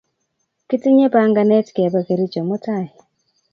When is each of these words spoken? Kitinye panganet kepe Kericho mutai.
Kitinye 0.67 1.07
panganet 1.13 1.67
kepe 1.75 1.99
Kericho 2.07 2.41
mutai. 2.47 2.87